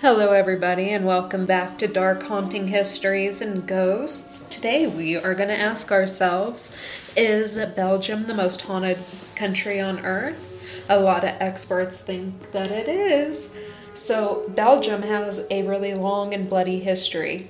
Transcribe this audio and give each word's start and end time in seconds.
Hello, 0.00 0.32
everybody, 0.32 0.90
and 0.90 1.06
welcome 1.06 1.46
back 1.46 1.78
to 1.78 1.86
Dark 1.86 2.24
Haunting 2.24 2.66
Histories 2.68 3.40
and 3.40 3.66
Ghosts. 3.66 4.40
Today, 4.50 4.86
we 4.86 5.16
are 5.16 5.34
going 5.34 5.48
to 5.48 5.58
ask 5.58 5.92
ourselves 5.92 6.76
Is 7.16 7.56
Belgium 7.76 8.24
the 8.24 8.34
most 8.34 8.62
haunted 8.62 8.98
country 9.36 9.80
on 9.80 10.00
earth? 10.00 10.84
A 10.90 11.00
lot 11.00 11.22
of 11.22 11.30
experts 11.38 12.02
think 12.02 12.50
that 12.50 12.70
it 12.70 12.88
is. 12.88 13.56
So, 13.94 14.44
Belgium 14.48 15.02
has 15.02 15.46
a 15.50 15.66
really 15.66 15.94
long 15.94 16.34
and 16.34 16.50
bloody 16.50 16.80
history. 16.80 17.48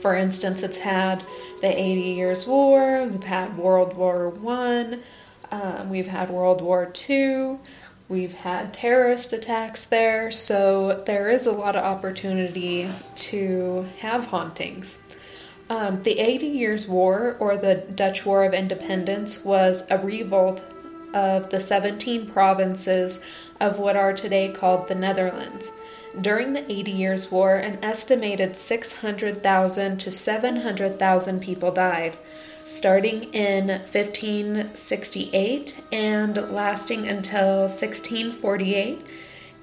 For 0.00 0.16
instance, 0.16 0.62
it's 0.62 0.78
had 0.78 1.24
the 1.60 1.68
80 1.68 2.00
Years' 2.00 2.46
War, 2.46 3.06
we've 3.06 3.22
had 3.22 3.58
World 3.58 3.96
War 3.96 4.30
One, 4.30 5.02
um, 5.52 5.90
we've 5.90 6.08
had 6.08 6.30
World 6.30 6.62
War 6.62 6.86
Two. 6.86 7.60
We've 8.08 8.32
had 8.32 8.72
terrorist 8.72 9.34
attacks 9.34 9.84
there, 9.84 10.30
so 10.30 11.02
there 11.04 11.28
is 11.28 11.44
a 11.44 11.52
lot 11.52 11.76
of 11.76 11.84
opportunity 11.84 12.88
to 13.14 13.86
have 13.98 14.28
hauntings. 14.28 15.00
Um, 15.68 16.02
the 16.02 16.18
Eighty 16.18 16.46
Years' 16.46 16.88
War, 16.88 17.36
or 17.38 17.58
the 17.58 17.74
Dutch 17.94 18.24
War 18.24 18.44
of 18.44 18.54
Independence, 18.54 19.44
was 19.44 19.90
a 19.90 19.98
revolt 19.98 20.72
of 21.12 21.50
the 21.50 21.60
17 21.60 22.26
provinces 22.26 23.50
of 23.60 23.78
what 23.78 23.96
are 23.96 24.14
today 24.14 24.48
called 24.48 24.88
the 24.88 24.94
Netherlands. 24.94 25.70
During 26.18 26.54
the 26.54 26.72
Eighty 26.72 26.92
Years' 26.92 27.30
War, 27.30 27.56
an 27.56 27.78
estimated 27.82 28.56
600,000 28.56 29.98
to 29.98 30.10
700,000 30.10 31.40
people 31.40 31.72
died 31.72 32.16
starting 32.68 33.24
in 33.32 33.68
1568 33.68 35.82
and 35.90 36.36
lasting 36.52 37.08
until 37.08 37.60
1648. 37.60 39.06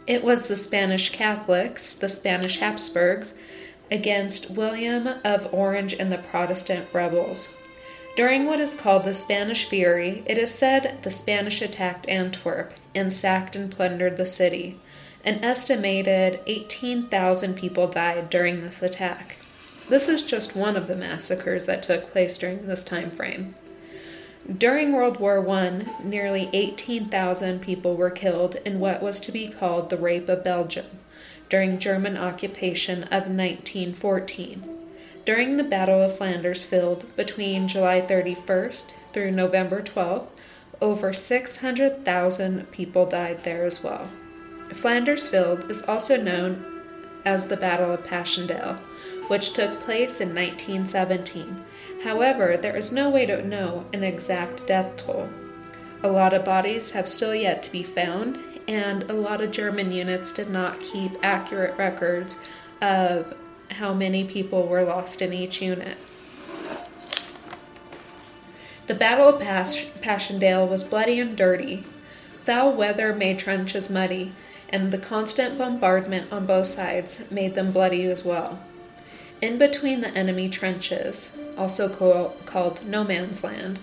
It 0.07 0.23
was 0.23 0.47
the 0.47 0.55
Spanish 0.55 1.11
Catholics, 1.11 1.93
the 1.93 2.09
Spanish 2.09 2.57
Habsburgs, 2.57 3.35
against 3.91 4.49
William 4.49 5.07
of 5.23 5.53
Orange 5.53 5.93
and 5.93 6.11
the 6.11 6.17
Protestant 6.17 6.87
rebels. 6.93 7.55
During 8.15 8.45
what 8.45 8.59
is 8.59 8.73
called 8.73 9.03
the 9.03 9.13
Spanish 9.13 9.65
Fury, 9.65 10.23
it 10.25 10.39
is 10.39 10.51
said 10.51 11.03
the 11.03 11.11
Spanish 11.11 11.61
attacked 11.61 12.09
Antwerp 12.09 12.73
and 12.95 13.13
sacked 13.13 13.55
and 13.55 13.69
plundered 13.69 14.17
the 14.17 14.25
city. 14.25 14.79
An 15.23 15.43
estimated 15.43 16.39
18,000 16.47 17.55
people 17.55 17.87
died 17.87 18.31
during 18.31 18.61
this 18.61 18.81
attack. 18.81 19.37
This 19.87 20.09
is 20.09 20.23
just 20.23 20.55
one 20.55 20.75
of 20.75 20.87
the 20.87 20.95
massacres 20.95 21.67
that 21.67 21.83
took 21.83 22.11
place 22.11 22.37
during 22.39 22.65
this 22.65 22.83
time 22.83 23.11
frame. 23.11 23.55
During 24.57 24.93
World 24.93 25.19
War 25.19 25.47
I, 25.47 25.85
nearly 26.03 26.49
18,000 26.53 27.61
people 27.61 27.95
were 27.95 28.09
killed 28.09 28.55
in 28.65 28.79
what 28.79 29.03
was 29.03 29.19
to 29.21 29.31
be 29.31 29.47
called 29.47 29.89
the 29.89 29.97
Rape 29.97 30.27
of 30.29 30.43
Belgium 30.43 30.85
during 31.49 31.77
German 31.77 32.17
occupation 32.17 33.03
of 33.03 33.27
1914. 33.27 34.63
During 35.23 35.57
the 35.57 35.63
Battle 35.63 36.01
of 36.01 36.17
Flanders 36.17 36.63
Field 36.63 37.05
between 37.15 37.67
July 37.67 38.01
31st 38.01 38.95
through 39.13 39.31
November 39.31 39.81
12th, 39.81 40.29
over 40.81 41.13
600,000 41.13 42.71
people 42.71 43.05
died 43.05 43.43
there 43.43 43.63
as 43.63 43.83
well. 43.83 44.09
Flanders 44.71 45.27
Field 45.27 45.69
is 45.69 45.81
also 45.83 46.21
known 46.21 46.81
as 47.25 47.47
the 47.47 47.57
Battle 47.57 47.91
of 47.91 48.03
Passchendaele 48.03 48.79
which 49.27 49.53
took 49.53 49.79
place 49.79 50.21
in 50.21 50.29
1917. 50.29 51.63
However, 52.03 52.57
there 52.57 52.75
is 52.75 52.91
no 52.91 53.09
way 53.09 53.25
to 53.25 53.45
know 53.45 53.85
an 53.93 54.03
exact 54.03 54.67
death 54.67 54.97
toll. 54.97 55.29
A 56.03 56.09
lot 56.09 56.33
of 56.33 56.45
bodies 56.45 56.91
have 56.91 57.07
still 57.07 57.33
yet 57.33 57.63
to 57.63 57.71
be 57.71 57.81
found, 57.81 58.37
and 58.67 59.03
a 59.09 59.13
lot 59.13 59.41
of 59.41 59.51
German 59.51 59.91
units 59.91 60.31
did 60.31 60.49
not 60.49 60.79
keep 60.79 61.13
accurate 61.23 61.77
records 61.77 62.39
of 62.81 63.35
how 63.71 63.93
many 63.93 64.23
people 64.23 64.67
were 64.67 64.83
lost 64.83 65.21
in 65.21 65.33
each 65.33 65.61
unit. 65.61 65.97
The 68.87 68.93
Battle 68.93 69.29
of 69.29 69.41
Pas- 69.41 69.89
Passchendaele 70.01 70.67
was 70.67 70.83
bloody 70.83 71.19
and 71.19 71.35
dirty. 71.35 71.77
Foul 72.35 72.73
weather 72.73 73.15
made 73.15 73.39
trenches 73.39 73.89
muddy, 73.89 74.33
and 74.69 74.91
the 74.91 74.99
constant 74.99 75.57
bombardment 75.57 76.31
on 76.31 76.45
both 76.45 76.67
sides 76.67 77.29
made 77.31 77.55
them 77.55 77.71
bloody 77.71 78.05
as 78.05 78.23
well. 78.23 78.59
In 79.41 79.57
between 79.57 80.01
the 80.01 80.15
enemy 80.15 80.49
trenches, 80.49 81.37
also 81.57 81.89
called 81.89 82.85
no 82.85 83.03
man's 83.03 83.43
land, 83.43 83.79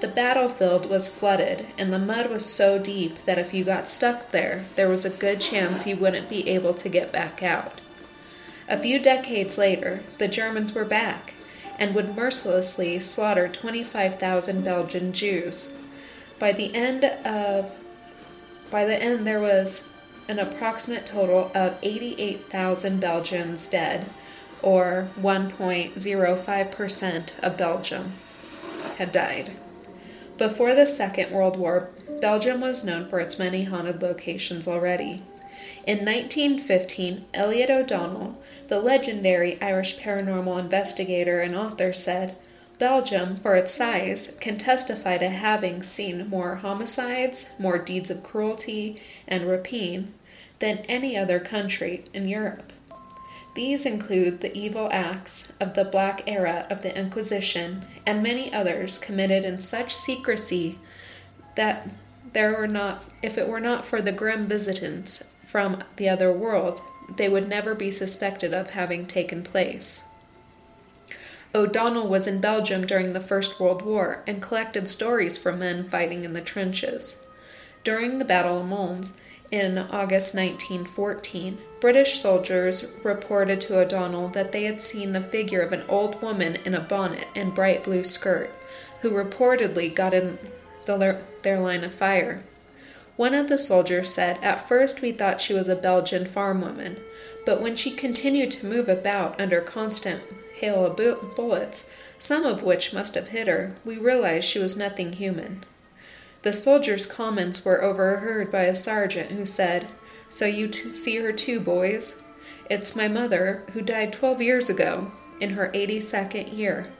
the 0.00 0.08
battlefield 0.08 0.90
was 0.90 1.08
flooded, 1.08 1.66
and 1.78 1.92
the 1.92 1.98
mud 1.98 2.30
was 2.30 2.44
so 2.44 2.78
deep 2.78 3.20
that 3.20 3.38
if 3.38 3.54
you 3.54 3.64
got 3.64 3.88
stuck 3.88 4.30
there, 4.30 4.66
there 4.74 4.88
was 4.88 5.04
a 5.04 5.10
good 5.10 5.40
chance 5.40 5.86
you 5.86 5.96
wouldn't 5.96 6.28
be 6.28 6.48
able 6.50 6.74
to 6.74 6.88
get 6.88 7.12
back 7.12 7.42
out. 7.42 7.80
A 8.68 8.76
few 8.76 9.00
decades 9.00 9.56
later, 9.56 10.02
the 10.18 10.28
Germans 10.28 10.74
were 10.74 10.84
back 10.84 11.34
and 11.78 11.94
would 11.94 12.16
mercilessly 12.16 12.98
slaughter 13.00 13.48
25,000 13.48 14.64
Belgian 14.64 15.12
Jews. 15.12 15.72
By 16.38 16.52
the 16.52 16.74
end 16.74 17.04
of 17.04 17.74
by 18.70 18.84
the 18.84 19.00
end 19.00 19.26
there 19.26 19.40
was 19.40 19.88
an 20.28 20.40
approximate 20.40 21.06
total 21.06 21.52
of 21.54 21.78
88,000 21.82 23.00
Belgians 23.00 23.66
dead 23.68 24.06
or 24.62 25.08
1.05% 25.20 27.38
of 27.40 27.56
Belgium, 27.56 28.12
had 28.98 29.12
died. 29.12 29.52
Before 30.38 30.74
the 30.74 30.86
Second 30.86 31.32
World 31.32 31.56
War, 31.56 31.90
Belgium 32.20 32.60
was 32.60 32.84
known 32.84 33.08
for 33.08 33.20
its 33.20 33.38
many 33.38 33.64
haunted 33.64 34.02
locations 34.02 34.68
already. 34.68 35.22
In 35.86 35.98
1915, 35.98 37.24
Elliott 37.32 37.70
O'Donnell, 37.70 38.42
the 38.68 38.80
legendary 38.80 39.60
Irish 39.62 39.98
paranormal 39.98 40.58
investigator 40.58 41.40
and 41.40 41.54
author, 41.54 41.92
said, 41.92 42.36
Belgium, 42.78 43.36
for 43.36 43.56
its 43.56 43.72
size, 43.72 44.36
can 44.40 44.58
testify 44.58 45.16
to 45.16 45.30
having 45.30 45.82
seen 45.82 46.28
more 46.28 46.56
homicides, 46.56 47.54
more 47.58 47.78
deeds 47.78 48.10
of 48.10 48.22
cruelty 48.22 49.00
and 49.26 49.48
rapine 49.48 50.12
than 50.58 50.78
any 50.80 51.16
other 51.16 51.40
country 51.40 52.04
in 52.12 52.28
Europe. 52.28 52.74
These 53.56 53.86
include 53.86 54.42
the 54.42 54.54
evil 54.54 54.90
acts 54.92 55.54
of 55.62 55.72
the 55.72 55.86
Black 55.86 56.22
Era 56.26 56.66
of 56.68 56.82
the 56.82 56.94
Inquisition 56.94 57.86
and 58.06 58.22
many 58.22 58.52
others 58.52 58.98
committed 58.98 59.44
in 59.44 59.60
such 59.60 59.94
secrecy 59.94 60.78
that 61.54 61.90
there 62.34 62.52
were 62.52 62.66
not, 62.66 63.06
if 63.22 63.38
it 63.38 63.48
were 63.48 63.58
not 63.58 63.86
for 63.86 64.02
the 64.02 64.12
grim 64.12 64.44
visitants 64.44 65.32
from 65.46 65.82
the 65.96 66.06
other 66.06 66.30
world, 66.30 66.82
they 67.16 67.30
would 67.30 67.48
never 67.48 67.74
be 67.74 67.90
suspected 67.90 68.52
of 68.52 68.70
having 68.70 69.06
taken 69.06 69.42
place. 69.42 70.04
O'Donnell 71.54 72.08
was 72.08 72.26
in 72.26 72.42
Belgium 72.42 72.84
during 72.84 73.14
the 73.14 73.22
First 73.22 73.58
World 73.58 73.80
War 73.80 74.22
and 74.26 74.42
collected 74.42 74.86
stories 74.86 75.38
from 75.38 75.60
men 75.60 75.88
fighting 75.88 76.24
in 76.24 76.34
the 76.34 76.42
trenches. 76.42 77.24
During 77.84 78.18
the 78.18 78.26
Battle 78.26 78.58
of 78.60 78.66
Mons, 78.66 79.18
in 79.50 79.78
August 79.78 80.34
1914, 80.34 81.58
British 81.80 82.20
soldiers 82.20 82.92
reported 83.04 83.60
to 83.60 83.78
O'Donnell 83.78 84.28
that 84.28 84.52
they 84.52 84.64
had 84.64 84.80
seen 84.80 85.12
the 85.12 85.20
figure 85.20 85.60
of 85.60 85.72
an 85.72 85.84
old 85.88 86.20
woman 86.20 86.56
in 86.64 86.74
a 86.74 86.80
bonnet 86.80 87.28
and 87.34 87.54
bright 87.54 87.84
blue 87.84 88.04
skirt, 88.04 88.50
who 89.00 89.10
reportedly 89.10 89.94
got 89.94 90.14
in 90.14 90.38
the, 90.86 91.20
their 91.42 91.60
line 91.60 91.84
of 91.84 91.94
fire. 91.94 92.42
One 93.16 93.34
of 93.34 93.48
the 93.48 93.58
soldiers 93.58 94.12
said, 94.12 94.38
At 94.42 94.68
first 94.68 95.00
we 95.00 95.12
thought 95.12 95.40
she 95.40 95.54
was 95.54 95.68
a 95.68 95.76
Belgian 95.76 96.26
farm 96.26 96.60
woman, 96.60 96.98
but 97.46 97.62
when 97.62 97.76
she 97.76 97.90
continued 97.90 98.50
to 98.52 98.66
move 98.66 98.88
about 98.88 99.40
under 99.40 99.60
constant 99.60 100.22
hail 100.56 100.84
of 100.84 100.96
bullets, 101.34 102.12
some 102.18 102.44
of 102.44 102.62
which 102.62 102.92
must 102.92 103.14
have 103.14 103.28
hit 103.28 103.46
her, 103.46 103.76
we 103.84 103.96
realized 103.96 104.48
she 104.48 104.58
was 104.58 104.76
nothing 104.76 105.12
human. 105.12 105.62
The 106.46 106.52
soldier's 106.52 107.06
comments 107.06 107.64
were 107.64 107.82
overheard 107.82 108.52
by 108.52 108.66
a 108.66 108.74
sergeant 108.76 109.32
who 109.32 109.44
said, 109.44 109.88
So 110.28 110.44
you 110.46 110.68
t- 110.68 110.92
see 110.92 111.16
her 111.16 111.32
too, 111.32 111.58
boys? 111.58 112.22
It's 112.70 112.94
my 112.94 113.08
mother, 113.08 113.64
who 113.72 113.82
died 113.82 114.12
12 114.12 114.40
years 114.40 114.70
ago, 114.70 115.10
in 115.40 115.50
her 115.54 115.72
82nd 115.74 116.56
year. 116.56 116.92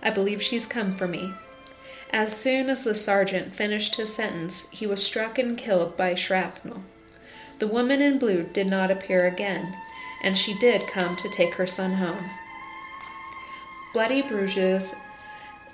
I 0.00 0.10
believe 0.10 0.40
she's 0.40 0.64
come 0.64 0.94
for 0.94 1.08
me. 1.08 1.34
As 2.10 2.40
soon 2.40 2.70
as 2.70 2.84
the 2.84 2.94
sergeant 2.94 3.52
finished 3.52 3.96
his 3.96 4.14
sentence, 4.14 4.70
he 4.70 4.86
was 4.86 5.04
struck 5.04 5.40
and 5.40 5.58
killed 5.58 5.96
by 5.96 6.14
shrapnel. 6.14 6.84
The 7.58 7.66
woman 7.66 8.00
in 8.00 8.16
blue 8.16 8.44
did 8.44 8.68
not 8.68 8.92
appear 8.92 9.26
again, 9.26 9.76
and 10.22 10.36
she 10.36 10.56
did 10.58 10.86
come 10.86 11.16
to 11.16 11.28
take 11.28 11.54
her 11.54 11.66
son 11.66 11.94
home. 11.94 12.30
Bloody 13.92 14.22
Bruges 14.22 14.94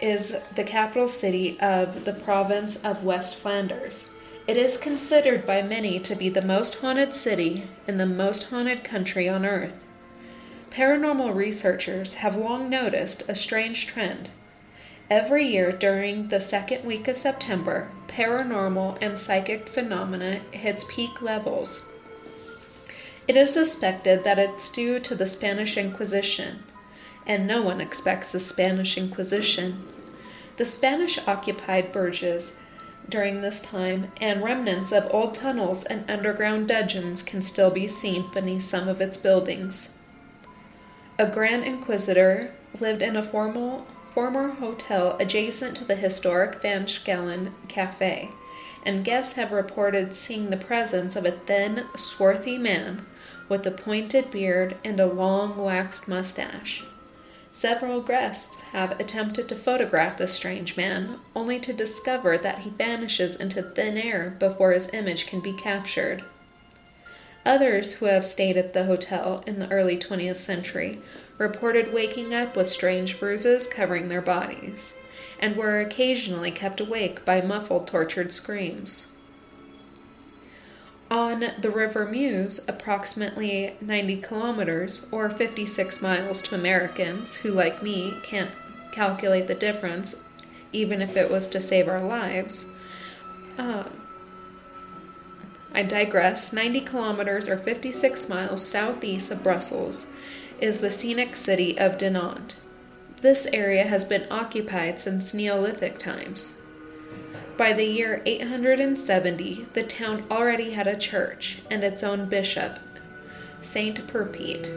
is 0.00 0.41
the 0.55 0.64
capital 0.64 1.08
city 1.08 1.58
of 1.61 2.05
the 2.05 2.12
province 2.12 2.85
of 2.85 3.05
West 3.05 3.37
Flanders. 3.37 4.12
It 4.47 4.56
is 4.56 4.76
considered 4.76 5.47
by 5.47 5.62
many 5.62 5.99
to 6.00 6.17
be 6.17 6.29
the 6.29 6.43
most 6.43 6.81
haunted 6.81 7.14
city 7.14 7.69
in 7.87 7.99
the 7.99 8.06
most 8.06 8.50
haunted 8.50 8.82
country 8.82 9.29
on 9.29 9.44
earth. 9.44 9.87
Paranormal 10.70 11.35
researchers 11.35 12.14
have 12.14 12.37
long 12.37 12.70
noticed 12.70 13.29
a 13.29 13.35
strange 13.35 13.87
trend. 13.87 14.31
Every 15.11 15.44
year 15.44 15.73
during 15.73 16.29
the 16.29 16.41
second 16.41 16.85
week 16.85 17.08
of 17.08 17.17
September, 17.17 17.91
paranormal 18.06 18.99
and 19.00 19.19
psychic 19.19 19.69
phenomena 19.69 20.41
hits 20.52 20.85
peak 20.88 21.20
levels. 21.20 21.87
It 23.26 23.37
is 23.37 23.52
suspected 23.52 24.25
that 24.25 24.38
it's 24.38 24.69
due 24.69 24.99
to 25.00 25.14
the 25.14 25.26
Spanish 25.26 25.76
Inquisition, 25.76 26.64
and 27.30 27.46
no 27.46 27.62
one 27.62 27.80
expects 27.80 28.32
the 28.32 28.40
Spanish 28.40 28.98
Inquisition. 28.98 29.84
The 30.56 30.64
Spanish 30.64 31.16
occupied 31.28 31.92
Bruges 31.92 32.58
during 33.08 33.40
this 33.40 33.62
time, 33.62 34.10
and 34.20 34.42
remnants 34.42 34.90
of 34.90 35.08
old 35.14 35.32
tunnels 35.34 35.84
and 35.84 36.10
underground 36.10 36.66
dungeons 36.66 37.22
can 37.22 37.40
still 37.40 37.70
be 37.70 37.86
seen 37.86 38.28
beneath 38.32 38.62
some 38.62 38.88
of 38.88 39.00
its 39.00 39.16
buildings. 39.16 39.96
A 41.20 41.26
Grand 41.26 41.62
Inquisitor 41.62 42.52
lived 42.80 43.00
in 43.00 43.14
a 43.14 43.22
formal, 43.22 43.86
former 44.10 44.48
hotel 44.48 45.16
adjacent 45.20 45.76
to 45.76 45.84
the 45.84 45.94
historic 45.94 46.60
Van 46.60 46.84
Schelen 46.84 47.52
Cafe, 47.68 48.28
and 48.84 49.04
guests 49.04 49.34
have 49.34 49.52
reported 49.52 50.14
seeing 50.14 50.50
the 50.50 50.56
presence 50.56 51.14
of 51.14 51.24
a 51.24 51.30
thin, 51.30 51.84
swarthy 51.94 52.58
man 52.58 53.06
with 53.48 53.64
a 53.68 53.70
pointed 53.70 54.32
beard 54.32 54.76
and 54.84 54.98
a 54.98 55.06
long 55.06 55.56
waxed 55.56 56.08
mustache. 56.08 56.84
Several 57.52 58.00
guests 58.00 58.62
have 58.73 58.99
attempted 59.00 59.49
to 59.49 59.56
photograph 59.56 60.17
the 60.17 60.29
strange 60.29 60.76
man, 60.76 61.19
only 61.35 61.58
to 61.61 61.73
discover 61.73 62.38
that 62.38 62.61
he 62.61 62.70
vanishes 62.70 63.37
into 63.37 63.61
thin 63.61 63.99
air 63.99 64.37
before 64.38 64.70
his 64.70 64.93
image 64.94 65.26
can 65.26 65.41
be 65.41 65.52
captured. 65.52 66.23
Others 67.44 67.94
who 67.94 68.06
have 68.06 68.25
stayed 68.25 68.56
at 68.56 68.73
the 68.73 68.85
hotel 68.85 69.43
in 69.47 69.58
the 69.58 69.70
early 69.73 69.97
20th 69.97 70.37
century 70.37 71.00
reported 71.38 71.93
waking 71.93 72.32
up 72.32 72.56
with 72.56 72.69
strange 72.69 73.19
bruises 73.19 73.67
covering 73.67 74.08
their 74.08 74.23
bodies, 74.23 74.94
and 75.41 75.56
were 75.56 75.81
occasionally 75.81 76.52
kept 76.52 76.81
awake 76.81 77.25
by 77.25 77.41
muffled, 77.41 77.88
tortured 77.88 78.31
screams. 78.31 79.14
On 81.10 81.44
the 81.60 81.70
River 81.70 82.06
Meuse, 82.06 82.68
approximately 82.68 83.74
90 83.80 84.18
kilometers 84.18 85.08
or 85.10 85.28
56 85.28 86.00
miles 86.00 86.40
to 86.42 86.54
Americans 86.54 87.38
who, 87.38 87.50
like 87.50 87.82
me, 87.82 88.14
can't 88.22 88.52
calculate 88.92 89.48
the 89.48 89.56
difference, 89.56 90.22
even 90.72 91.02
if 91.02 91.16
it 91.16 91.28
was 91.28 91.48
to 91.48 91.60
save 91.60 91.88
our 91.88 92.00
lives. 92.00 92.70
Uh, 93.58 93.84
I 95.74 95.82
digress. 95.82 96.52
90 96.52 96.80
kilometers 96.82 97.48
or 97.48 97.56
56 97.56 98.28
miles 98.28 98.64
southeast 98.64 99.32
of 99.32 99.42
Brussels 99.42 100.12
is 100.60 100.80
the 100.80 100.90
scenic 100.90 101.34
city 101.34 101.76
of 101.76 101.98
Dinant. 101.98 102.54
This 103.20 103.46
area 103.52 103.84
has 103.84 104.04
been 104.04 104.26
occupied 104.30 105.00
since 105.00 105.34
Neolithic 105.34 105.98
times. 105.98 106.59
By 107.60 107.74
the 107.74 107.84
year 107.84 108.22
870, 108.24 109.66
the 109.74 109.82
town 109.82 110.24
already 110.30 110.70
had 110.70 110.86
a 110.86 110.96
church 110.96 111.58
and 111.70 111.84
its 111.84 112.02
own 112.02 112.24
bishop, 112.24 112.78
Saint 113.60 114.06
Perpete. 114.06 114.72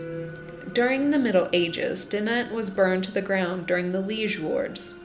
During 0.74 1.10
the 1.10 1.18
Middle 1.18 1.48
Ages, 1.54 2.04
Dinant 2.04 2.52
was 2.52 2.70
burned 2.70 3.06
to 3.06 3.14
the 3.14 3.22
ground 3.22 3.68
during 3.68 3.94
the 3.94 4.02
Liege 4.02 4.38
Wars, 4.38 4.96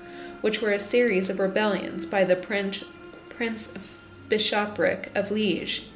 which 0.40 0.60
were 0.60 0.72
a 0.72 0.80
series 0.80 1.30
of 1.30 1.38
rebellions 1.38 2.04
by 2.04 2.24
the 2.24 2.34
Prince, 2.34 2.82
Prince 3.28 3.72
Bishopric 4.28 5.12
of 5.14 5.30
Liege 5.30 5.86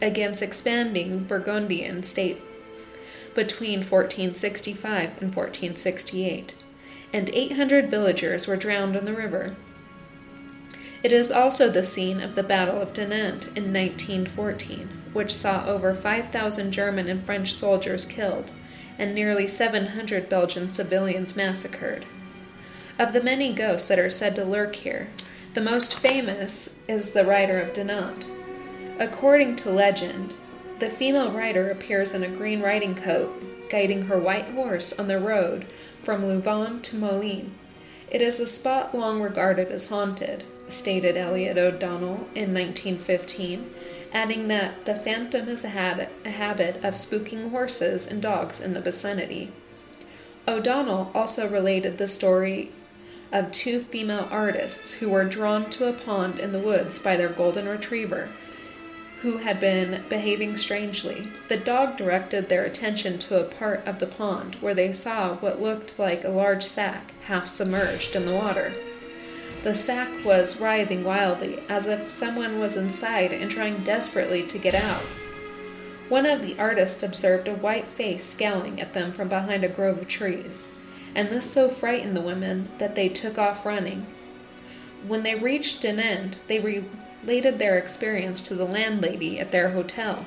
against 0.00 0.40
expanding 0.40 1.24
Burgundian 1.24 2.04
state 2.04 2.40
between 3.34 3.80
1465 3.80 5.20
and 5.20 5.34
1468, 5.34 6.54
and 7.12 7.28
800 7.30 7.90
villagers 7.90 8.46
were 8.46 8.54
drowned 8.54 8.94
in 8.94 9.04
the 9.04 9.12
river. 9.12 9.56
It 11.04 11.12
is 11.12 11.30
also 11.30 11.68
the 11.68 11.82
scene 11.82 12.18
of 12.18 12.34
the 12.34 12.42
Battle 12.42 12.80
of 12.80 12.94
Dinant 12.94 13.48
in 13.48 13.74
1914, 13.74 14.88
which 15.12 15.34
saw 15.34 15.66
over 15.66 15.92
5,000 15.92 16.72
German 16.72 17.08
and 17.08 17.22
French 17.22 17.52
soldiers 17.52 18.06
killed 18.06 18.52
and 18.98 19.14
nearly 19.14 19.46
700 19.46 20.30
Belgian 20.30 20.66
civilians 20.66 21.36
massacred. 21.36 22.06
Of 22.98 23.12
the 23.12 23.22
many 23.22 23.52
ghosts 23.52 23.86
that 23.88 23.98
are 23.98 24.08
said 24.08 24.34
to 24.36 24.46
lurk 24.46 24.76
here, 24.76 25.10
the 25.52 25.60
most 25.60 25.94
famous 25.94 26.78
is 26.88 27.10
the 27.10 27.26
rider 27.26 27.60
of 27.60 27.74
Dinant. 27.74 28.26
According 28.98 29.56
to 29.56 29.70
legend, 29.70 30.32
the 30.78 30.88
female 30.88 31.32
rider 31.32 31.70
appears 31.70 32.14
in 32.14 32.22
a 32.22 32.34
green 32.34 32.62
riding 32.62 32.94
coat, 32.94 33.68
guiding 33.68 34.06
her 34.06 34.18
white 34.18 34.52
horse 34.52 34.98
on 34.98 35.08
the 35.08 35.20
road 35.20 35.66
from 36.00 36.24
Louvain 36.24 36.80
to 36.80 36.96
Malines. 36.96 37.50
It 38.10 38.22
is 38.22 38.40
a 38.40 38.46
spot 38.46 38.94
long 38.94 39.20
regarded 39.20 39.68
as 39.68 39.90
haunted, 39.90 40.44
stated 40.68 41.16
Elliott 41.16 41.58
O'Donnell 41.58 42.28
in 42.34 42.54
1915, 42.54 43.70
adding 44.12 44.48
that 44.48 44.84
the 44.84 44.94
phantom 44.94 45.46
has 45.46 45.62
had 45.62 46.08
a 46.24 46.30
habit 46.30 46.76
of 46.76 46.94
spooking 46.94 47.50
horses 47.50 48.06
and 48.06 48.22
dogs 48.22 48.60
in 48.60 48.74
the 48.74 48.80
vicinity. 48.80 49.50
O'Donnell 50.46 51.10
also 51.14 51.48
related 51.48 51.98
the 51.98 52.08
story 52.08 52.70
of 53.32 53.50
two 53.50 53.80
female 53.80 54.28
artists 54.30 54.94
who 54.94 55.08
were 55.08 55.24
drawn 55.24 55.68
to 55.70 55.88
a 55.88 55.92
pond 55.92 56.38
in 56.38 56.52
the 56.52 56.60
woods 56.60 56.98
by 56.98 57.16
their 57.16 57.28
golden 57.28 57.66
retriever, 57.66 58.28
who 59.22 59.38
had 59.38 59.58
been 59.58 60.04
behaving 60.08 60.56
strangely. 60.56 61.26
The 61.48 61.56
dog 61.56 61.96
directed 61.96 62.48
their 62.48 62.64
attention 62.64 63.18
to 63.20 63.40
a 63.40 63.48
part 63.48 63.86
of 63.86 63.98
the 63.98 64.06
pond 64.06 64.56
where 64.56 64.74
they 64.74 64.92
saw 64.92 65.36
what 65.36 65.62
looked 65.62 65.98
like 65.98 66.24
a 66.24 66.28
large 66.28 66.62
sack 66.62 67.12
half 67.24 67.46
submerged 67.46 68.14
in 68.14 68.26
the 68.26 68.34
water. 68.34 68.74
The 69.64 69.72
sack 69.72 70.10
was 70.26 70.60
writhing 70.60 71.04
wildly, 71.04 71.62
as 71.70 71.88
if 71.88 72.10
someone 72.10 72.58
was 72.60 72.76
inside 72.76 73.32
and 73.32 73.50
trying 73.50 73.82
desperately 73.82 74.42
to 74.42 74.58
get 74.58 74.74
out. 74.74 75.00
One 76.10 76.26
of 76.26 76.42
the 76.42 76.58
artists 76.58 77.02
observed 77.02 77.48
a 77.48 77.54
white 77.54 77.88
face 77.88 78.24
scowling 78.24 78.78
at 78.78 78.92
them 78.92 79.10
from 79.10 79.30
behind 79.30 79.64
a 79.64 79.70
grove 79.70 79.96
of 79.96 80.06
trees, 80.06 80.68
and 81.14 81.30
this 81.30 81.50
so 81.50 81.70
frightened 81.70 82.14
the 82.14 82.20
women 82.20 82.68
that 82.76 82.94
they 82.94 83.08
took 83.08 83.38
off 83.38 83.64
running. 83.64 84.06
When 85.08 85.22
they 85.22 85.34
reached 85.34 85.82
an 85.86 85.98
end, 85.98 86.36
they 86.46 86.60
related 86.60 87.58
their 87.58 87.78
experience 87.78 88.42
to 88.42 88.54
the 88.54 88.66
landlady 88.66 89.40
at 89.40 89.50
their 89.50 89.70
hotel. 89.70 90.26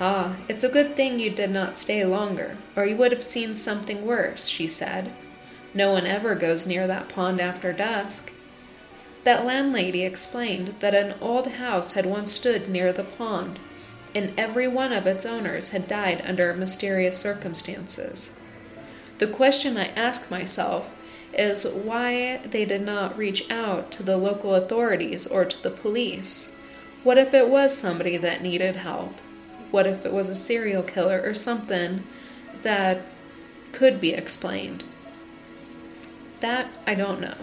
Ah, 0.00 0.36
it's 0.46 0.62
a 0.62 0.70
good 0.70 0.94
thing 0.94 1.18
you 1.18 1.30
did 1.30 1.50
not 1.50 1.76
stay 1.76 2.04
longer, 2.04 2.58
or 2.76 2.86
you 2.86 2.96
would 2.96 3.10
have 3.10 3.24
seen 3.24 3.54
something 3.54 4.06
worse, 4.06 4.46
she 4.46 4.68
said. 4.68 5.10
No 5.72 5.92
one 5.92 6.06
ever 6.06 6.34
goes 6.34 6.66
near 6.66 6.86
that 6.86 7.08
pond 7.08 7.40
after 7.40 7.72
dusk. 7.72 8.32
That 9.24 9.44
landlady 9.44 10.02
explained 10.02 10.74
that 10.80 10.94
an 10.94 11.14
old 11.20 11.46
house 11.46 11.92
had 11.92 12.06
once 12.06 12.32
stood 12.32 12.68
near 12.68 12.92
the 12.92 13.04
pond, 13.04 13.58
and 14.14 14.32
every 14.38 14.66
one 14.66 14.92
of 14.92 15.06
its 15.06 15.24
owners 15.24 15.70
had 15.70 15.86
died 15.86 16.22
under 16.26 16.54
mysterious 16.54 17.18
circumstances. 17.18 18.34
The 19.18 19.28
question 19.28 19.76
I 19.76 19.88
ask 19.88 20.30
myself 20.30 20.96
is 21.32 21.66
why 21.72 22.38
they 22.38 22.64
did 22.64 22.82
not 22.82 23.16
reach 23.16 23.50
out 23.50 23.92
to 23.92 24.02
the 24.02 24.16
local 24.16 24.54
authorities 24.54 25.26
or 25.26 25.44
to 25.44 25.62
the 25.62 25.70
police. 25.70 26.50
What 27.04 27.18
if 27.18 27.32
it 27.34 27.48
was 27.48 27.76
somebody 27.76 28.16
that 28.16 28.42
needed 28.42 28.76
help? 28.76 29.20
What 29.70 29.86
if 29.86 30.04
it 30.04 30.12
was 30.12 30.28
a 30.28 30.34
serial 30.34 30.82
killer 30.82 31.20
or 31.22 31.34
something 31.34 32.04
that 32.62 33.02
could 33.72 34.00
be 34.00 34.12
explained? 34.12 34.82
That 36.40 36.68
I 36.86 36.94
don't 36.94 37.20
know. 37.20 37.34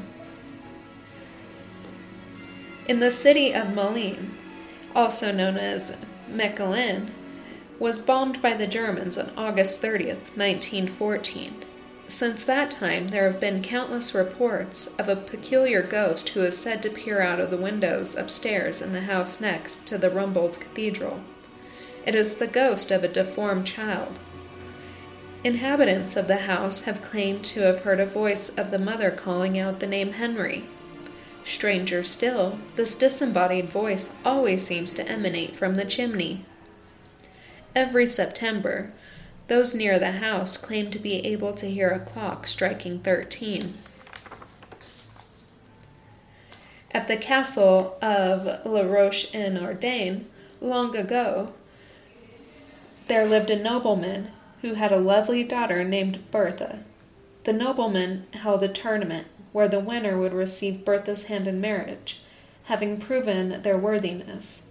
In 2.87 2.99
the 2.99 3.11
city 3.11 3.53
of 3.53 3.67
Malines, 3.67 4.29
also 4.95 5.31
known 5.31 5.57
as 5.57 5.97
Mechlin, 6.31 7.11
was 7.79 7.99
bombed 7.99 8.41
by 8.41 8.53
the 8.53 8.65
Germans 8.65 9.17
on 9.17 9.31
August 9.37 9.81
30th, 9.81 10.35
1914. 10.35 11.63
Since 12.07 12.45
that 12.45 12.71
time, 12.71 13.09
there 13.09 13.29
have 13.29 13.39
been 13.39 13.61
countless 13.61 14.15
reports 14.15 14.95
of 14.95 15.09
a 15.09 15.15
peculiar 15.15 15.83
ghost 15.83 16.29
who 16.29 16.41
is 16.41 16.57
said 16.57 16.81
to 16.83 16.89
peer 16.89 17.21
out 17.21 17.41
of 17.41 17.51
the 17.51 17.57
windows 17.57 18.15
upstairs 18.15 18.81
in 18.81 18.93
the 18.93 19.01
house 19.01 19.41
next 19.41 19.85
to 19.87 19.97
the 19.97 20.09
Rumbold's 20.09 20.57
Cathedral. 20.57 21.19
It 22.05 22.15
is 22.15 22.35
the 22.35 22.47
ghost 22.47 22.89
of 22.89 23.03
a 23.03 23.09
deformed 23.09 23.67
child. 23.67 24.21
Inhabitants 25.43 26.17
of 26.17 26.27
the 26.27 26.37
house 26.37 26.83
have 26.85 27.01
claimed 27.01 27.43
to 27.45 27.61
have 27.61 27.81
heard 27.81 27.99
a 27.99 28.05
voice 28.05 28.49
of 28.49 28.71
the 28.71 28.79
mother 28.79 29.11
calling 29.11 29.57
out 29.57 29.79
the 29.79 29.87
name 29.87 30.13
Henry. 30.13 30.65
Stranger 31.43 32.03
still, 32.03 32.57
this 32.75 32.95
disembodied 32.95 33.69
voice 33.69 34.15
always 34.25 34.65
seems 34.65 34.91
to 34.93 35.07
emanate 35.07 35.55
from 35.55 35.75
the 35.75 35.85
chimney. 35.85 36.43
Every 37.75 38.05
September, 38.05 38.91
those 39.47 39.73
near 39.73 39.99
the 39.99 40.13
house 40.13 40.57
claim 40.57 40.89
to 40.91 40.99
be 40.99 41.25
able 41.25 41.53
to 41.53 41.67
hear 41.67 41.89
a 41.89 41.99
clock 41.99 42.47
striking 42.47 42.99
thirteen. 42.99 43.75
At 46.91 47.07
the 47.07 47.15
castle 47.15 47.97
of 48.01 48.65
La 48.65 48.81
Roche 48.81 49.33
en 49.33 49.55
Ardennes, 49.57 50.25
long 50.59 50.95
ago, 50.95 51.53
there 53.07 53.25
lived 53.25 53.49
a 53.49 53.61
nobleman 53.61 54.31
who 54.67 54.73
had 54.73 54.91
a 54.91 54.97
lovely 54.97 55.45
daughter 55.45 55.81
named 55.81 56.29
Bertha. 56.29 56.79
The 57.45 57.53
nobleman 57.53 58.25
held 58.33 58.61
a 58.61 58.67
tournament 58.67 59.27
where 59.53 59.69
the 59.69 59.79
winner 59.79 60.17
would 60.17 60.33
receive 60.33 60.83
Bertha's 60.83 61.27
hand 61.27 61.47
in 61.47 61.61
marriage, 61.61 62.19
having 62.65 62.97
proven 62.97 63.61
their 63.61 63.77
worthiness. 63.77 64.63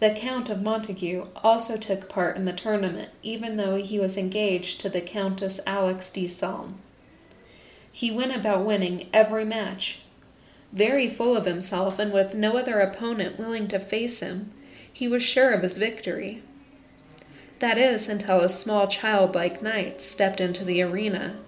The 0.00 0.10
Count 0.10 0.50
of 0.50 0.62
Montague 0.62 1.28
also 1.36 1.78
took 1.78 2.10
part 2.10 2.36
in 2.36 2.44
the 2.44 2.52
tournament, 2.52 3.08
even 3.22 3.56
though 3.56 3.76
he 3.76 3.98
was 3.98 4.18
engaged 4.18 4.80
to 4.80 4.90
the 4.90 5.00
Countess 5.00 5.60
Alix 5.66 6.10
de 6.10 6.26
Salm. 6.26 6.78
He 7.90 8.10
went 8.10 8.36
about 8.36 8.66
winning 8.66 9.08
every 9.14 9.46
match. 9.46 10.02
Very 10.72 11.08
full 11.08 11.34
of 11.34 11.46
himself 11.46 11.98
and 11.98 12.12
with 12.12 12.34
no 12.34 12.58
other 12.58 12.80
opponent 12.80 13.38
willing 13.38 13.66
to 13.68 13.78
face 13.78 14.20
him, 14.20 14.52
he 14.92 15.08
was 15.08 15.22
sure 15.22 15.52
of 15.52 15.62
his 15.62 15.78
victory. 15.78 16.42
That 17.62 17.78
is, 17.78 18.08
until 18.08 18.40
a 18.40 18.48
small 18.48 18.88
childlike 18.88 19.62
knight 19.62 20.00
stepped 20.00 20.40
into 20.40 20.64
the 20.64 20.82
arena. 20.82 21.38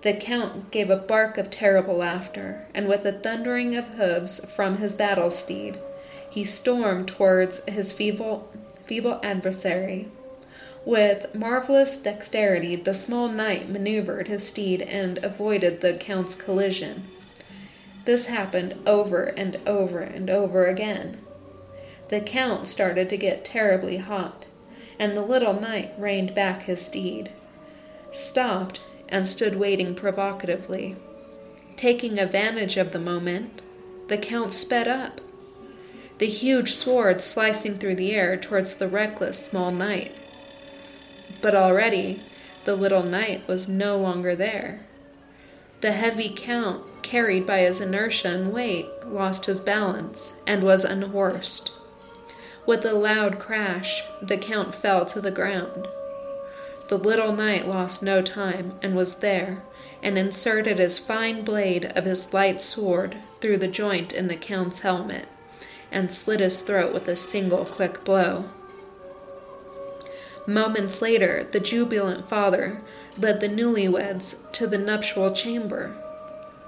The 0.00 0.14
Count 0.14 0.70
gave 0.70 0.88
a 0.88 0.96
bark 0.96 1.36
of 1.36 1.50
terrible 1.50 1.96
laughter, 1.96 2.66
and 2.74 2.88
with 2.88 3.04
a 3.04 3.12
thundering 3.12 3.76
of 3.76 3.98
hoofs 3.98 4.42
from 4.50 4.78
his 4.78 4.94
battle 4.94 5.30
steed, 5.30 5.78
he 6.30 6.42
stormed 6.42 7.06
towards 7.06 7.62
his 7.68 7.92
feeble, 7.92 8.50
feeble 8.86 9.20
adversary. 9.22 10.08
With 10.86 11.34
marvelous 11.34 11.98
dexterity, 11.98 12.74
the 12.74 12.94
small 12.94 13.28
knight 13.28 13.68
maneuvered 13.68 14.28
his 14.28 14.48
steed 14.48 14.80
and 14.80 15.22
avoided 15.22 15.82
the 15.82 15.98
Count's 15.98 16.34
collision. 16.34 17.08
This 18.06 18.28
happened 18.28 18.74
over 18.86 19.24
and 19.24 19.58
over 19.66 20.00
and 20.00 20.30
over 20.30 20.64
again. 20.64 21.18
The 22.08 22.22
Count 22.22 22.66
started 22.66 23.10
to 23.10 23.18
get 23.18 23.44
terribly 23.44 23.98
hot, 23.98 24.46
and 25.00 25.16
the 25.16 25.22
little 25.22 25.58
knight 25.58 25.94
reined 25.98 26.34
back 26.34 26.62
his 26.62 26.84
steed, 26.84 27.30
stopped, 28.12 28.82
and 29.08 29.26
stood 29.26 29.56
waiting 29.56 29.94
provocatively. 29.94 30.94
Taking 31.74 32.18
advantage 32.18 32.76
of 32.76 32.92
the 32.92 33.00
moment, 33.00 33.62
the 34.08 34.18
Count 34.18 34.52
sped 34.52 34.86
up 34.86 35.20
the 36.18 36.26
huge 36.26 36.72
sword 36.72 37.22
slicing 37.22 37.78
through 37.78 37.94
the 37.94 38.12
air 38.14 38.36
towards 38.36 38.76
the 38.76 38.86
reckless 38.86 39.46
small 39.46 39.70
knight. 39.70 40.14
But 41.40 41.54
already 41.54 42.20
the 42.66 42.76
little 42.76 43.02
knight 43.02 43.48
was 43.48 43.68
no 43.68 43.96
longer 43.96 44.36
there. 44.36 44.84
The 45.80 45.92
heavy 45.92 46.30
count, 46.36 46.84
carried 47.02 47.46
by 47.46 47.60
his 47.60 47.80
inertia 47.80 48.28
and 48.28 48.52
weight, 48.52 48.86
lost 49.06 49.46
his 49.46 49.60
balance 49.60 50.38
and 50.46 50.62
was 50.62 50.84
unhorsed. 50.84 51.72
With 52.66 52.84
a 52.84 52.92
loud 52.92 53.38
crash, 53.38 54.04
the 54.22 54.36
count 54.36 54.74
fell 54.74 55.04
to 55.06 55.20
the 55.20 55.30
ground. 55.30 55.88
The 56.88 56.98
little 56.98 57.32
knight 57.32 57.68
lost 57.68 58.02
no 58.02 58.20
time 58.22 58.78
and 58.82 58.94
was 58.94 59.18
there, 59.18 59.62
and 60.02 60.18
inserted 60.18 60.78
his 60.78 60.98
fine 60.98 61.42
blade 61.44 61.86
of 61.96 62.04
his 62.04 62.32
light 62.34 62.60
sword 62.60 63.16
through 63.40 63.58
the 63.58 63.68
joint 63.68 64.12
in 64.12 64.28
the 64.28 64.36
count's 64.36 64.80
helmet 64.80 65.26
and 65.92 66.12
slit 66.12 66.40
his 66.40 66.62
throat 66.62 66.92
with 66.92 67.08
a 67.08 67.16
single 67.16 67.64
quick 67.64 68.04
blow. 68.04 68.44
Moments 70.46 71.02
later, 71.02 71.44
the 71.44 71.60
jubilant 71.60 72.28
father 72.28 72.80
led 73.18 73.40
the 73.40 73.48
newlyweds 73.48 74.50
to 74.52 74.66
the 74.66 74.78
nuptial 74.78 75.32
chamber. 75.32 75.94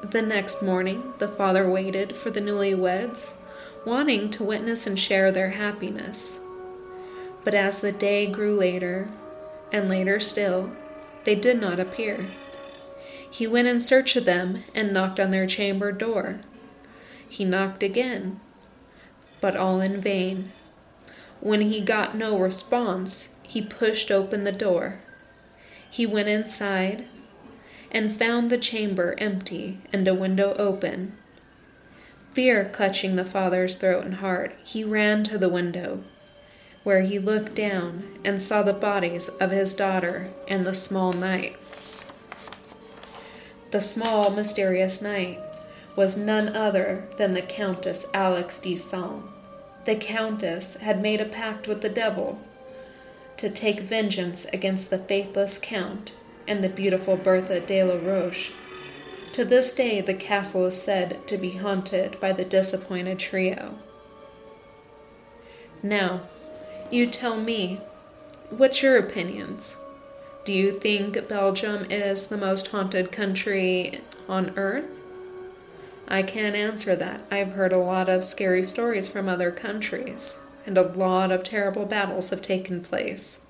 The 0.02 0.22
next 0.22 0.62
morning, 0.62 1.14
the 1.18 1.28
father 1.28 1.68
waited 1.70 2.14
for 2.14 2.30
the 2.30 2.40
newlyweds, 2.40 3.34
wanting 3.84 4.30
to 4.30 4.44
witness 4.44 4.86
and 4.86 4.98
share 4.98 5.32
their 5.32 5.50
happiness. 5.50 6.40
But 7.44 7.54
as 7.54 7.80
the 7.80 7.92
day 7.92 8.26
grew 8.30 8.54
later, 8.54 9.08
and 9.72 9.88
later 9.88 10.20
still, 10.20 10.72
they 11.24 11.34
did 11.34 11.60
not 11.60 11.80
appear. 11.80 12.30
He 13.30 13.46
went 13.46 13.68
in 13.68 13.80
search 13.80 14.14
of 14.14 14.24
them 14.24 14.62
and 14.74 14.92
knocked 14.92 15.18
on 15.18 15.30
their 15.30 15.46
chamber 15.46 15.90
door. 15.90 16.40
He 17.28 17.44
knocked 17.44 17.82
again, 17.82 18.40
but 19.40 19.56
all 19.56 19.80
in 19.80 20.00
vain. 20.00 20.52
When 21.40 21.62
he 21.62 21.80
got 21.80 22.14
no 22.14 22.38
response, 22.38 23.36
he 23.42 23.62
pushed 23.62 24.10
open 24.10 24.44
the 24.44 24.52
door. 24.52 25.00
He 25.90 26.06
went 26.06 26.28
inside 26.28 27.06
and 27.90 28.12
found 28.12 28.48
the 28.50 28.58
chamber 28.58 29.14
empty 29.18 29.80
and 29.92 30.06
a 30.06 30.14
window 30.14 30.54
open. 30.54 31.16
Fear 32.32 32.70
clutching 32.72 33.16
the 33.16 33.24
father's 33.24 33.76
throat 33.76 34.04
and 34.04 34.14
heart, 34.14 34.54
he 34.64 34.84
ran 34.84 35.22
to 35.24 35.38
the 35.38 35.48
window, 35.48 36.02
where 36.82 37.02
he 37.02 37.18
looked 37.18 37.54
down 37.54 38.04
and 38.24 38.40
saw 38.40 38.62
the 38.62 38.72
bodies 38.72 39.28
of 39.28 39.50
his 39.50 39.74
daughter 39.74 40.30
and 40.48 40.66
the 40.66 40.74
small 40.74 41.12
knight. 41.12 41.56
The 43.70 43.80
small, 43.80 44.30
mysterious 44.30 45.02
knight 45.02 45.40
was 45.94 46.16
none 46.16 46.56
other 46.56 47.08
than 47.18 47.34
the 47.34 47.42
Countess 47.42 48.06
de 48.10 48.76
Salm 48.76 49.32
the 49.84 49.96
Countess 49.96 50.76
had 50.76 51.02
made 51.02 51.20
a 51.20 51.24
pact 51.24 51.66
with 51.66 51.82
the 51.82 51.88
devil 51.88 52.40
to 53.36 53.50
take 53.50 53.80
vengeance 53.80 54.44
against 54.52 54.90
the 54.90 54.98
faithless 54.98 55.58
Count 55.58 56.14
and 56.46 56.62
the 56.62 56.68
beautiful 56.68 57.16
Bertha 57.16 57.60
de 57.60 57.82
la 57.82 57.96
Roche. 57.96 58.52
To 59.32 59.46
this 59.46 59.72
day, 59.72 60.02
the 60.02 60.12
castle 60.12 60.66
is 60.66 60.80
said 60.80 61.26
to 61.26 61.38
be 61.38 61.52
haunted 61.52 62.20
by 62.20 62.32
the 62.32 62.44
disappointed 62.44 63.18
trio. 63.18 63.78
Now, 65.82 66.20
you 66.90 67.06
tell 67.06 67.36
me, 67.36 67.80
what's 68.50 68.82
your 68.82 68.98
opinions? 68.98 69.78
Do 70.44 70.52
you 70.52 70.70
think 70.70 71.28
Belgium 71.28 71.86
is 71.90 72.26
the 72.26 72.36
most 72.36 72.68
haunted 72.68 73.10
country 73.10 74.00
on 74.28 74.52
earth? 74.58 75.00
I 76.06 76.22
can't 76.22 76.54
answer 76.54 76.94
that. 76.96 77.22
I've 77.30 77.52
heard 77.52 77.72
a 77.72 77.78
lot 77.78 78.10
of 78.10 78.24
scary 78.24 78.62
stories 78.62 79.08
from 79.08 79.30
other 79.30 79.50
countries, 79.50 80.42
and 80.66 80.76
a 80.76 80.82
lot 80.82 81.32
of 81.32 81.42
terrible 81.42 81.86
battles 81.86 82.28
have 82.28 82.42
taken 82.42 82.82
place. 82.82 83.40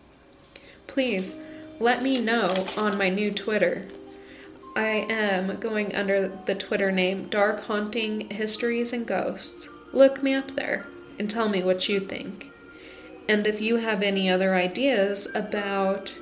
Please 0.86 1.40
let 1.80 2.04
me 2.04 2.20
know 2.20 2.54
on 2.78 2.96
my 2.96 3.08
new 3.08 3.32
Twitter. 3.32 3.88
I 4.74 5.06
am 5.10 5.60
going 5.60 5.94
under 5.94 6.28
the 6.28 6.54
Twitter 6.54 6.90
name 6.90 7.28
Dark 7.28 7.64
Haunting 7.64 8.30
Histories 8.30 8.94
and 8.94 9.06
Ghosts. 9.06 9.68
Look 9.92 10.22
me 10.22 10.32
up 10.32 10.52
there 10.52 10.86
and 11.18 11.28
tell 11.28 11.50
me 11.50 11.62
what 11.62 11.90
you 11.90 12.00
think. 12.00 12.50
And 13.28 13.46
if 13.46 13.60
you 13.60 13.76
have 13.76 14.02
any 14.02 14.30
other 14.30 14.54
ideas 14.54 15.30
about, 15.34 16.18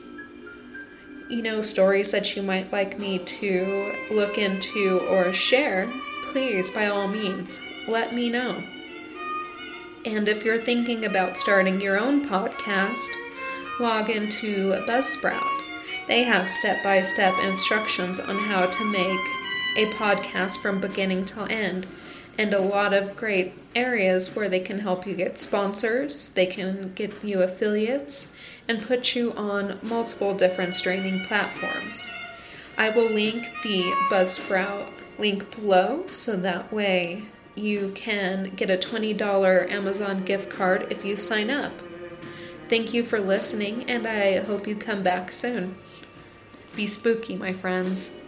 you 1.28 1.42
know, 1.42 1.62
stories 1.62 2.10
that 2.10 2.34
you 2.34 2.42
might 2.42 2.72
like 2.72 2.98
me 2.98 3.20
to 3.20 3.94
look 4.10 4.36
into 4.36 4.98
or 5.08 5.32
share, 5.32 5.88
please, 6.24 6.70
by 6.70 6.86
all 6.86 7.06
means, 7.06 7.60
let 7.86 8.12
me 8.12 8.28
know. 8.28 8.62
And 10.04 10.26
if 10.26 10.44
you're 10.44 10.58
thinking 10.58 11.04
about 11.04 11.36
starting 11.36 11.80
your 11.80 11.98
own 11.98 12.28
podcast, 12.28 13.08
log 13.78 14.10
into 14.10 14.72
Buzzsprout. 14.86 15.59
They 16.10 16.24
have 16.24 16.50
step 16.50 16.82
by 16.82 17.02
step 17.02 17.34
instructions 17.40 18.18
on 18.18 18.36
how 18.36 18.66
to 18.66 18.84
make 18.84 19.20
a 19.76 19.92
podcast 19.92 20.56
from 20.56 20.80
beginning 20.80 21.24
till 21.24 21.46
end, 21.48 21.86
and 22.36 22.52
a 22.52 22.58
lot 22.58 22.92
of 22.92 23.14
great 23.14 23.52
areas 23.76 24.34
where 24.34 24.48
they 24.48 24.58
can 24.58 24.80
help 24.80 25.06
you 25.06 25.14
get 25.14 25.38
sponsors, 25.38 26.30
they 26.30 26.46
can 26.46 26.94
get 26.96 27.22
you 27.22 27.42
affiliates, 27.42 28.32
and 28.66 28.82
put 28.82 29.14
you 29.14 29.32
on 29.34 29.78
multiple 29.84 30.34
different 30.34 30.74
streaming 30.74 31.20
platforms. 31.26 32.10
I 32.76 32.90
will 32.90 33.08
link 33.08 33.48
the 33.62 33.82
Buzzsprout 34.10 34.90
link 35.16 35.54
below 35.54 36.08
so 36.08 36.34
that 36.34 36.72
way 36.72 37.22
you 37.54 37.92
can 37.94 38.52
get 38.56 38.68
a 38.68 38.76
$20 38.76 39.70
Amazon 39.70 40.24
gift 40.24 40.50
card 40.50 40.88
if 40.90 41.04
you 41.04 41.14
sign 41.14 41.50
up. 41.50 41.72
Thank 42.68 42.92
you 42.92 43.04
for 43.04 43.20
listening, 43.20 43.88
and 43.88 44.08
I 44.08 44.40
hope 44.40 44.66
you 44.66 44.74
come 44.74 45.04
back 45.04 45.30
soon. 45.30 45.76
Be 46.76 46.86
spooky, 46.86 47.36
my 47.36 47.52
friends. 47.52 48.19